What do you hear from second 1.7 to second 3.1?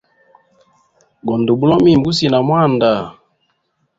mimi gusinamwanda.